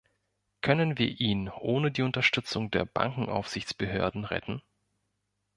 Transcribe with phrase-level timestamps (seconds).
[0.61, 4.63] Können wir ihn ohne die Unterstützung der Bankenaufsichtsbehörden retten?